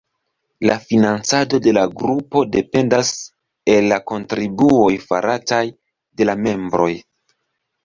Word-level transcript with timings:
La 0.69 0.75
financado 0.85 1.59
de 1.67 1.73
la 1.77 1.83
grupo 1.99 2.41
dependas 2.55 3.13
el 3.75 3.91
la 3.93 4.01
kontribuoj 4.13 4.91
farataj 5.07 5.63
de 6.23 6.31
la 6.31 6.39
membroj. 6.49 6.91